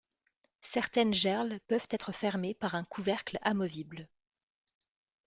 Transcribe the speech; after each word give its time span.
Certaines 0.63 1.13
gerles 1.13 1.59
peuvent 1.67 1.85
être 1.91 2.11
fermées 2.11 2.55
par 2.55 2.73
un 2.73 2.83
couvercle 2.83 3.37
amovible. 3.43 4.09